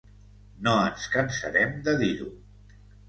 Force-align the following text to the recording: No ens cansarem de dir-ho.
No 0.67 0.71
ens 0.85 1.05
cansarem 1.17 1.77
de 1.89 1.95
dir-ho. 2.01 2.31